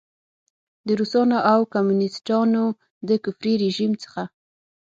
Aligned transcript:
د 0.85 0.89
روسانو 0.99 1.37
او 1.51 1.59
کمونیسټانو 1.73 2.63
د 3.07 3.09
کفري 3.23 3.53
رژیم 3.63 3.91
څخه. 4.03 4.23